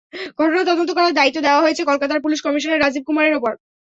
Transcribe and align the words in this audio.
ঘটনা 0.39 0.61
তদন্ত 0.63 0.89
করার 0.93 1.17
দায়িত্ব 1.19 1.39
দেওয়া 1.41 1.63
হয়েছে 1.63 1.81
কলকাতার 1.85 2.23
পুলিশ 2.25 2.39
কমিশনার 2.41 2.81
রাজীব 2.81 3.03
কুমারের 3.07 3.37
ওপর। 3.39 3.53